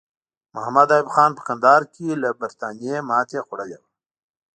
[0.55, 3.89] محمد ایوب خان په کندهار کې له برټانیې ماته خوړلې وه.